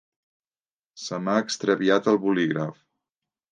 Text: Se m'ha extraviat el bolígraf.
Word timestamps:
Se 1.01 1.19
m'ha 1.27 1.35
extraviat 1.43 2.11
el 2.15 2.19
bolígraf. 2.27 2.83